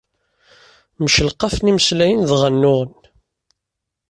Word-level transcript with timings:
Mcelqafen 1.03 1.69
imeslayen, 1.71 2.25
dɣa 2.29 2.49
nnuɣen. 2.53 2.91